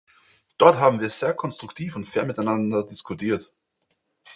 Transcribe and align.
Dort 0.57 0.79
haben 0.79 0.99
wir 0.99 1.11
sehr 1.11 1.35
konstruktiv 1.35 1.95
und 1.95 2.05
fair 2.05 2.25
miteinander 2.25 2.83
diskutiert. 2.83 3.53